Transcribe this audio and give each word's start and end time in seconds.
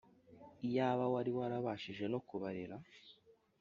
iyaaba 0.67 1.05
wari 1.13 1.31
warabashije 1.37 2.05
no 2.13 2.19
kubarera 2.27 2.75